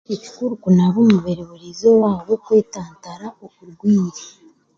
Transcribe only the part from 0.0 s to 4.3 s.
Ni kikuru kunaaba omubiri burizooba ahabwokwetantara oburwaire.